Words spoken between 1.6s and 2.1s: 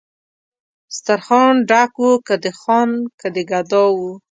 ډک و